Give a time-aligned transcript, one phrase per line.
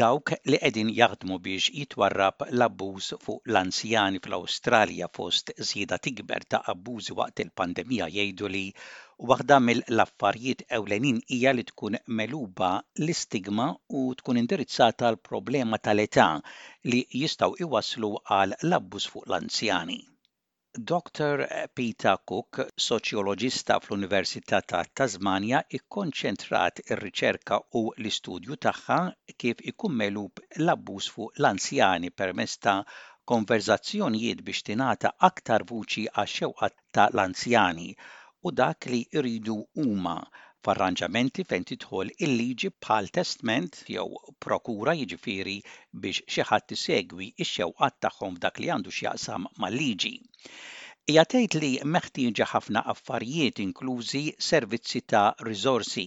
[0.00, 7.16] dawk li qegħdin jaħdmu biex jitwarrab l-abbuż fuq l-anzjani fl-Awstralja fost żieda tikber ta' abbużi
[7.18, 8.62] waqt il-pandemija jgħidu li
[9.32, 13.68] waħda mill-affarijiet ewlenin hija li tkun meluba l-istigma
[14.00, 16.30] u tkun indirizzata l problema tal-età
[16.92, 20.00] li jistgħu iwaslu għal l-abbuż fuq l-anzjani.
[20.88, 21.40] Dr.
[21.74, 28.98] Peter Cook, soċjoloġista fl-Università ta' Tasmania, ikkonċentrat ir-riċerka u l-istudju tagħha
[29.44, 32.78] kif ikun l-abbuż fuq l-anzjani permezz ta'
[33.34, 37.90] konverzazzjonijiet biex tingħata aktar vuċi għax-xewqa ta' l-anzjani
[38.48, 40.20] u dak li jridu huma
[40.66, 44.02] f'arranġamenti fejn tidħol il-liġi bħal testment jew
[44.46, 45.54] prokura jiġifieri
[46.02, 50.10] biex xi ħadd isegwi x-xewqat tagħhom f'dak li għandu x'jaqsam mal-liġi.
[51.14, 56.06] Hija tgħid li meħtieġa ħafna affarijiet inklużi servizzi ta' riżorsi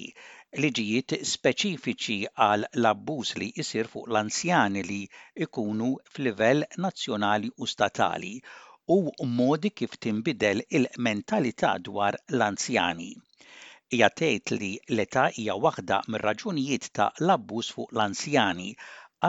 [0.66, 5.00] liġijiet speċifiċi għal l-abbuż li jisir fuq l-anzjani li
[5.48, 8.34] ikunu f'livell nazzjonali u statali
[8.98, 9.02] u
[9.36, 13.12] modi kif tinbidel il-mentalità dwar l-anzjani
[13.94, 18.68] hija tgħid li l-età hija waħda mir-raġunijiet ta' l-abbuż fuq l-anzjani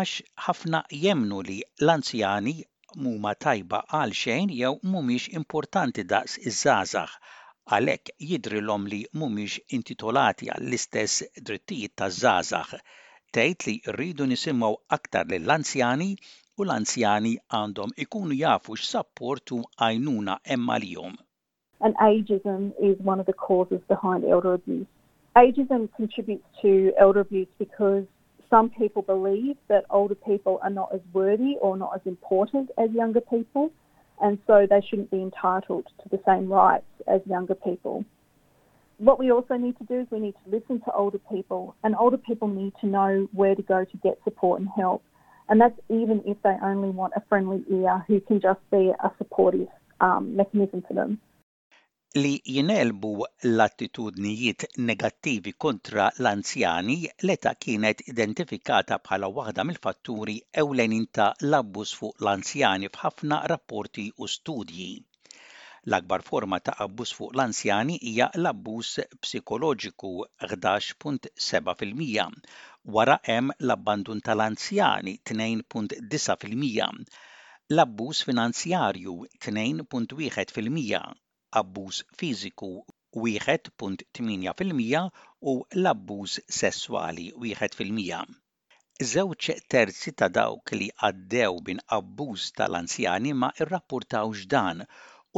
[0.00, 0.12] għax
[0.44, 2.55] ħafna jemnu li l-anzjani
[3.06, 7.16] muma tajba għal xejn jew mhumiex importanti daqs iż-żgħażagħ
[7.78, 12.77] għalhekk jidrilhom li mhumiex intitolati għall-istess drittijiet taż-żgħażagħ
[13.36, 16.11] tgħid li rridu nisimgħu aktar lill-anzjani
[16.62, 21.18] u l-anzjani għandhom ikunu jafu x'sapportu għajnuna emma lihom.
[21.80, 24.86] and ageism is one of the causes behind elder abuse.
[25.36, 28.05] Ageism contributes to elder abuse because
[28.50, 32.91] some people believe that older people are not as worthy or not as important as
[32.92, 33.72] younger people,
[34.22, 38.05] and so they shouldn't be entitled to the same rights as younger people.
[38.98, 41.96] What we also need to do is we need to listen to older people, and
[41.98, 45.02] older people need to know where to go to get support and help.
[45.48, 49.11] And that's even if they only want a friendly ear who can just be a
[49.18, 49.67] supportive
[50.01, 51.18] um, mechanism for them.
[52.23, 53.13] li jinelbu
[53.57, 62.23] l-attitudnijiet negattivi kontra l-anzjani l-età kienet identifikata bħala waħda mill-fatturi ewlenin ta' l abbus fuq
[62.24, 64.89] l-anzjani f'ħafna rapporti u studji.
[65.91, 68.91] L-akbar forma ta' abbuż fuq l-anzjani hija l-abbuż
[69.24, 70.13] psikoloġiku
[70.51, 72.48] 11.7%,
[72.98, 77.03] wara hemm l-abbandun tal-anzjani 2.9%,
[77.74, 81.20] l-abbuż finanzjarju 2.1%,
[81.61, 82.70] abbuż fiżiku
[83.17, 85.11] 1.8%
[85.41, 88.41] u l-abbuż sesswali 1%.
[89.13, 89.42] Żewġ
[89.75, 94.85] terzi ta' dawk li għaddew bin abbuż tal-anzjani ma irrapportawx dan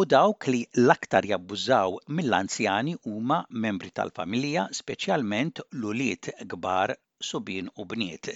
[0.02, 6.96] u dawk li l-aktar jabbużaw mill-anzjani huma membri tal-familja, speċjalment l-uliet kbar
[7.30, 8.32] subin u bniet.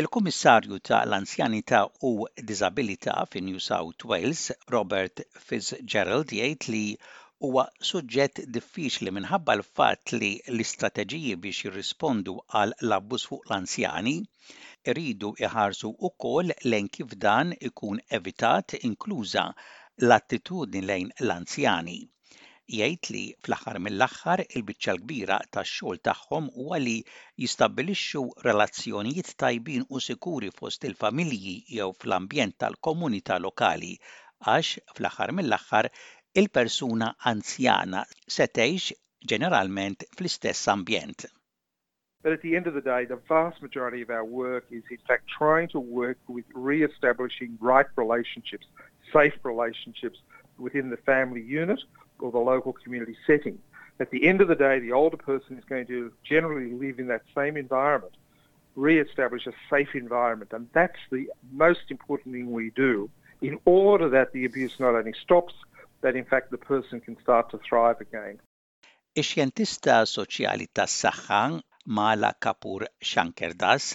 [0.00, 4.42] Il-Kummissarju ta' l-Anzjanità u Disabilità fin New South Wales,
[4.74, 5.16] Robert
[5.46, 6.82] Fitzgerald, jgħid li
[7.48, 14.14] huwa suġġett diffiċli minħabba l-fatt li l-istrateġiji biex jirrispondu għal l-abbuż fuq l-anzjani
[14.94, 19.48] iridu iħarsu wkoll lejn kif dan ikun evitat inkluża
[20.06, 22.02] l-attitudni lejn l-anzjani
[22.68, 26.96] jgħid li fl-aħħar mill-aħħar il-biċċa l-kbira tax-xogħol tagħhom huwa li
[27.44, 33.94] jistabbilixxu relazzjonijiet tajbin u sikuri fost il-familji jew fl-ambjent tal-komunità lokali
[34.52, 35.88] għax fl-aħħar mill-aħħar
[36.42, 38.04] il-persuna anzjana
[38.36, 38.98] se tgħix
[39.32, 41.24] ġeneralment fl-istess ambjent.
[42.22, 45.00] But at the end of the day, the vast majority of our work is in
[45.08, 48.66] fact trying to work with re-establishing right relationships,
[49.12, 50.18] safe relationships
[50.58, 51.80] within the family unit
[52.20, 53.58] or the local community setting.
[54.00, 57.08] At the end of the day, the older person is going to generally live in
[57.08, 58.16] that same environment,
[58.76, 64.32] re-establish a safe environment, and that's the most important thing we do in order that
[64.32, 65.54] the abuse not only stops,
[66.00, 68.38] but in fact the person can start to thrive again.
[69.14, 69.34] ix
[69.80, 70.04] socialita
[70.86, 72.32] socjali Mala
[73.10, 73.86] Shankerdas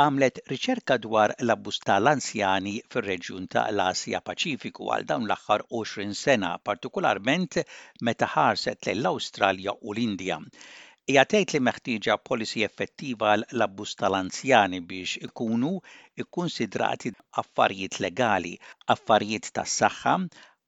[0.00, 6.52] għamlet riċerka dwar l abbus tal-anzjani fir-reġjun ta' l-Asja Paċifiku għal dawn l-aħħar 20 sena,
[6.68, 7.58] partikolarment
[8.08, 10.38] meta ħarset l-Awstralja u l-Indja
[11.14, 15.72] jgħatejt li meħtieġa polisi effettiva l abbus tal-anzjani biex ikunu
[16.24, 17.12] ikkonsidrati
[17.42, 18.54] affarijiet legali,
[18.94, 20.16] affarijiet tas-saħħa,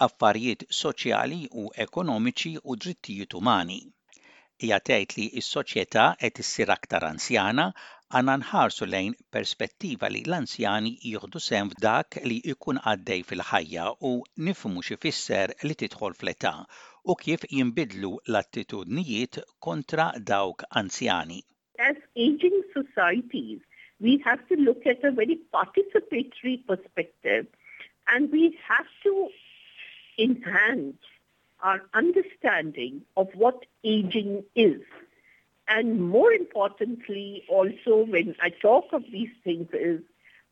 [0.09, 3.81] affarijiet soċjali u ekonomiċi u drittijiet umani
[4.63, 7.65] hija tgħid li s-soċjetà qed issir aktar anzjana
[8.15, 14.13] għanna nħarsu lejn perspettiva li l-anzjani jieħdu sem f'dak li jkun għaddej fil-ħajja u
[14.49, 16.55] nifmu xi fisser li tidħol fl-età
[17.11, 21.41] u kif jinbidlu l-attitudnijiet kontra dawk anzjani.
[21.83, 23.59] As aging societies,
[23.99, 27.47] we have to look at a very participatory perspective
[28.15, 29.15] and we have to
[30.23, 31.03] enhance
[31.63, 34.81] our understanding of what aging is.
[35.69, 40.01] And more importantly, also when I talk of these things is